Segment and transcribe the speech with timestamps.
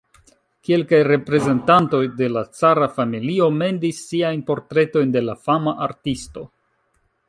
[0.69, 6.53] Kelkaj reprezentantoj de la cara familio mendis siajn portretojn de la fama artisto.